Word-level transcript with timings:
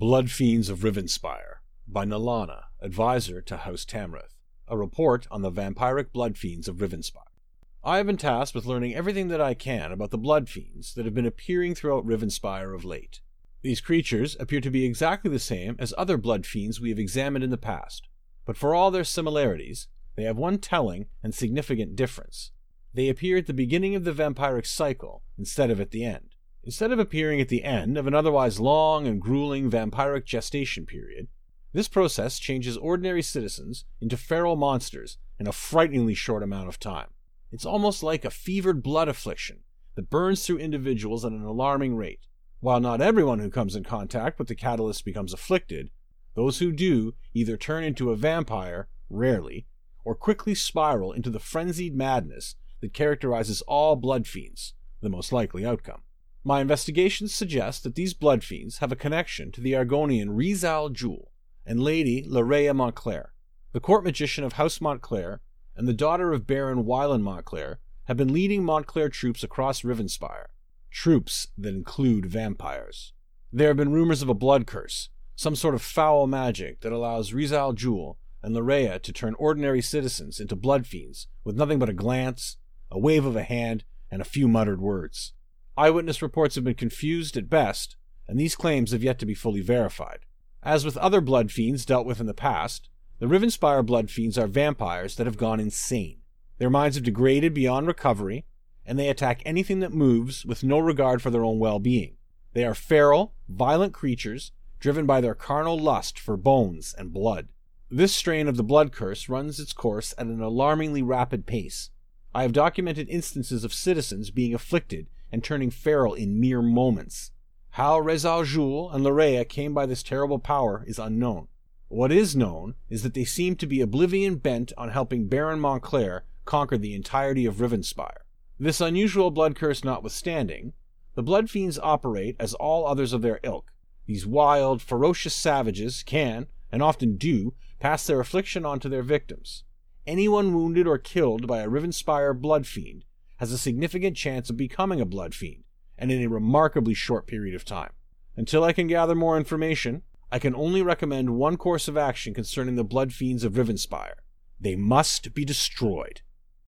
Blood 0.00 0.30
Fiends 0.30 0.70
of 0.70 0.78
Rivenspire 0.78 1.56
by 1.86 2.06
Nalana, 2.06 2.62
advisor 2.80 3.42
to 3.42 3.58
House 3.58 3.84
Tamrith. 3.84 4.34
A 4.66 4.74
report 4.74 5.26
on 5.30 5.42
the 5.42 5.52
vampiric 5.52 6.10
blood 6.10 6.38
fiends 6.38 6.68
of 6.68 6.76
Rivenspire. 6.76 7.36
I 7.84 7.98
have 7.98 8.06
been 8.06 8.16
tasked 8.16 8.54
with 8.54 8.64
learning 8.64 8.94
everything 8.94 9.28
that 9.28 9.42
I 9.42 9.52
can 9.52 9.92
about 9.92 10.10
the 10.10 10.16
blood 10.16 10.48
fiends 10.48 10.94
that 10.94 11.04
have 11.04 11.12
been 11.12 11.26
appearing 11.26 11.74
throughout 11.74 12.06
Rivenspire 12.06 12.74
of 12.74 12.82
late. 12.82 13.20
These 13.60 13.82
creatures 13.82 14.38
appear 14.40 14.62
to 14.62 14.70
be 14.70 14.86
exactly 14.86 15.30
the 15.30 15.38
same 15.38 15.76
as 15.78 15.92
other 15.98 16.16
blood 16.16 16.46
fiends 16.46 16.80
we 16.80 16.88
have 16.88 16.98
examined 16.98 17.44
in 17.44 17.50
the 17.50 17.58
past, 17.58 18.08
but 18.46 18.56
for 18.56 18.74
all 18.74 18.90
their 18.90 19.04
similarities, 19.04 19.88
they 20.16 20.22
have 20.22 20.38
one 20.38 20.56
telling 20.56 21.08
and 21.22 21.34
significant 21.34 21.94
difference. 21.94 22.52
They 22.94 23.10
appear 23.10 23.36
at 23.36 23.46
the 23.46 23.52
beginning 23.52 23.94
of 23.94 24.04
the 24.04 24.14
vampiric 24.14 24.64
cycle 24.64 25.24
instead 25.36 25.70
of 25.70 25.78
at 25.78 25.90
the 25.90 26.06
end. 26.06 26.29
Instead 26.62 26.92
of 26.92 26.98
appearing 26.98 27.40
at 27.40 27.48
the 27.48 27.64
end 27.64 27.96
of 27.96 28.06
an 28.06 28.14
otherwise 28.14 28.60
long 28.60 29.06
and 29.06 29.20
grueling 29.20 29.70
vampiric 29.70 30.26
gestation 30.26 30.84
period, 30.84 31.28
this 31.72 31.88
process 31.88 32.38
changes 32.38 32.76
ordinary 32.76 33.22
citizens 33.22 33.84
into 34.00 34.16
feral 34.16 34.56
monsters 34.56 35.18
in 35.38 35.46
a 35.46 35.52
frighteningly 35.52 36.14
short 36.14 36.42
amount 36.42 36.68
of 36.68 36.78
time. 36.78 37.08
It's 37.50 37.64
almost 37.64 38.02
like 38.02 38.24
a 38.24 38.30
fevered 38.30 38.82
blood 38.82 39.08
affliction 39.08 39.60
that 39.94 40.10
burns 40.10 40.44
through 40.44 40.58
individuals 40.58 41.24
at 41.24 41.32
an 41.32 41.44
alarming 41.44 41.96
rate. 41.96 42.26
While 42.60 42.80
not 42.80 43.00
everyone 43.00 43.38
who 43.38 43.50
comes 43.50 43.74
in 43.74 43.84
contact 43.84 44.38
with 44.38 44.48
the 44.48 44.54
catalyst 44.54 45.04
becomes 45.04 45.32
afflicted, 45.32 45.90
those 46.34 46.58
who 46.58 46.72
do 46.72 47.14
either 47.32 47.56
turn 47.56 47.84
into 47.84 48.10
a 48.10 48.16
vampire, 48.16 48.88
rarely, 49.08 49.66
or 50.04 50.14
quickly 50.14 50.54
spiral 50.54 51.12
into 51.12 51.30
the 51.30 51.40
frenzied 51.40 51.94
madness 51.94 52.54
that 52.80 52.92
characterizes 52.92 53.62
all 53.62 53.96
blood 53.96 54.26
fiends, 54.26 54.74
the 55.00 55.08
most 55.08 55.32
likely 55.32 55.64
outcome. 55.64 56.02
My 56.42 56.62
investigations 56.62 57.34
suggest 57.34 57.82
that 57.82 57.96
these 57.96 58.14
blood 58.14 58.42
fiends 58.42 58.78
have 58.78 58.90
a 58.90 58.96
connection 58.96 59.52
to 59.52 59.60
the 59.60 59.72
Argonian 59.72 60.30
Rizal 60.30 60.88
Jul 60.88 61.30
and 61.66 61.82
Lady 61.82 62.22
Lleraya 62.22 62.74
Montclair. 62.74 63.34
The 63.72 63.80
court 63.80 64.04
magician 64.04 64.42
of 64.42 64.54
House 64.54 64.80
Montclair 64.80 65.42
and 65.76 65.86
the 65.86 65.92
daughter 65.92 66.32
of 66.32 66.46
Baron 66.46 66.84
Wylon 66.84 67.20
Montclair 67.20 67.78
have 68.04 68.16
been 68.16 68.32
leading 68.32 68.64
Montclair 68.64 69.10
troops 69.10 69.44
across 69.44 69.82
Rivenspire, 69.82 70.46
troops 70.90 71.48
that 71.58 71.74
include 71.74 72.24
vampires. 72.24 73.12
There 73.52 73.68
have 73.68 73.76
been 73.76 73.92
rumors 73.92 74.22
of 74.22 74.30
a 74.30 74.34
blood 74.34 74.66
curse, 74.66 75.10
some 75.36 75.54
sort 75.54 75.74
of 75.74 75.82
foul 75.82 76.26
magic 76.26 76.80
that 76.80 76.92
allows 76.92 77.34
Rizal 77.34 77.74
Jul 77.74 78.16
and 78.42 78.56
Lleraya 78.56 78.98
to 79.02 79.12
turn 79.12 79.34
ordinary 79.38 79.82
citizens 79.82 80.40
into 80.40 80.56
blood 80.56 80.86
fiends 80.86 81.26
with 81.44 81.56
nothing 81.56 81.78
but 81.78 81.90
a 81.90 81.94
glance, 81.94 82.56
a 82.90 82.98
wave 82.98 83.26
of 83.26 83.36
a 83.36 83.42
hand, 83.42 83.84
and 84.10 84.22
a 84.22 84.24
few 84.24 84.48
muttered 84.48 84.80
words. 84.80 85.34
Eyewitness 85.80 86.20
reports 86.20 86.56
have 86.56 86.64
been 86.64 86.74
confused 86.74 87.38
at 87.38 87.48
best, 87.48 87.96
and 88.28 88.38
these 88.38 88.54
claims 88.54 88.92
have 88.92 89.02
yet 89.02 89.18
to 89.18 89.24
be 89.24 89.32
fully 89.32 89.62
verified. 89.62 90.18
As 90.62 90.84
with 90.84 90.98
other 90.98 91.22
blood 91.22 91.50
fiends 91.50 91.86
dealt 91.86 92.04
with 92.04 92.20
in 92.20 92.26
the 92.26 92.34
past, 92.34 92.90
the 93.18 93.24
Rivenspire 93.24 93.86
blood 93.86 94.10
fiends 94.10 94.36
are 94.36 94.46
vampires 94.46 95.16
that 95.16 95.26
have 95.26 95.38
gone 95.38 95.58
insane. 95.58 96.18
Their 96.58 96.68
minds 96.68 96.96
have 96.96 97.04
degraded 97.04 97.54
beyond 97.54 97.86
recovery, 97.86 98.44
and 98.84 98.98
they 98.98 99.08
attack 99.08 99.40
anything 99.46 99.80
that 99.80 99.94
moves 99.94 100.44
with 100.44 100.62
no 100.62 100.78
regard 100.78 101.22
for 101.22 101.30
their 101.30 101.46
own 101.46 101.58
well 101.58 101.78
being. 101.78 102.18
They 102.52 102.66
are 102.66 102.74
feral, 102.74 103.32
violent 103.48 103.94
creatures 103.94 104.52
driven 104.80 105.06
by 105.06 105.22
their 105.22 105.34
carnal 105.34 105.78
lust 105.78 106.18
for 106.18 106.36
bones 106.36 106.94
and 106.98 107.10
blood. 107.10 107.48
This 107.90 108.14
strain 108.14 108.48
of 108.48 108.58
the 108.58 108.62
blood 108.62 108.92
curse 108.92 109.30
runs 109.30 109.58
its 109.58 109.72
course 109.72 110.12
at 110.18 110.26
an 110.26 110.42
alarmingly 110.42 111.00
rapid 111.00 111.46
pace. 111.46 111.88
I 112.34 112.42
have 112.42 112.52
documented 112.52 113.08
instances 113.08 113.64
of 113.64 113.72
citizens 113.72 114.30
being 114.30 114.52
afflicted 114.52 115.08
and 115.32 115.42
turning 115.42 115.70
feral 115.70 116.14
in 116.14 116.40
mere 116.40 116.62
moments. 116.62 117.30
How 117.70 117.98
Rizal 117.98 118.44
Jul 118.44 118.90
and 118.90 119.04
Lleraya 119.04 119.48
came 119.48 119.72
by 119.72 119.86
this 119.86 120.02
terrible 120.02 120.38
power 120.38 120.84
is 120.86 120.98
unknown. 120.98 121.48
What 121.88 122.12
is 122.12 122.36
known 122.36 122.74
is 122.88 123.02
that 123.02 123.14
they 123.14 123.24
seem 123.24 123.56
to 123.56 123.66
be 123.66 123.80
oblivion 123.80 124.36
bent 124.36 124.72
on 124.76 124.90
helping 124.90 125.28
Baron 125.28 125.60
Montclair 125.60 126.24
conquer 126.44 126.76
the 126.76 126.94
entirety 126.94 127.46
of 127.46 127.56
Rivenspire. 127.56 128.24
This 128.58 128.80
unusual 128.80 129.30
blood 129.30 129.54
curse 129.54 129.84
notwithstanding, 129.84 130.72
the 131.14 131.22
blood 131.22 131.48
fiends 131.48 131.78
operate 131.78 132.36
as 132.38 132.54
all 132.54 132.86
others 132.86 133.12
of 133.12 133.22
their 133.22 133.40
ilk. 133.42 133.72
These 134.06 134.26
wild, 134.26 134.82
ferocious 134.82 135.34
savages 135.34 136.02
can, 136.02 136.46
and 136.72 136.82
often 136.82 137.16
do, 137.16 137.54
pass 137.78 138.06
their 138.06 138.20
affliction 138.20 138.64
on 138.64 138.80
to 138.80 138.88
their 138.88 139.02
victims. 139.02 139.64
Anyone 140.06 140.54
wounded 140.54 140.86
or 140.86 140.98
killed 140.98 141.46
by 141.46 141.60
a 141.60 141.68
Rivenspire 141.68 142.38
blood 142.40 142.66
fiend 142.66 143.04
has 143.40 143.52
a 143.52 143.58
significant 143.58 144.18
chance 144.18 144.50
of 144.50 144.56
becoming 144.58 145.00
a 145.00 145.06
blood 145.06 145.34
fiend, 145.34 145.64
and 145.96 146.12
in 146.12 146.22
a 146.22 146.28
remarkably 146.28 146.92
short 146.92 147.26
period 147.26 147.54
of 147.54 147.64
time. 147.64 147.90
Until 148.36 148.62
I 148.62 148.74
can 148.74 148.86
gather 148.86 149.14
more 149.14 149.38
information, 149.38 150.02
I 150.30 150.38
can 150.38 150.54
only 150.54 150.82
recommend 150.82 151.30
one 151.30 151.56
course 151.56 151.88
of 151.88 151.96
action 151.96 152.34
concerning 152.34 152.74
the 152.76 152.84
blood 152.84 153.14
fiends 153.14 153.42
of 153.42 153.54
Rivenspire. 153.54 154.16
They 154.60 154.76
must 154.76 155.32
be 155.32 155.46
destroyed. 155.46 156.20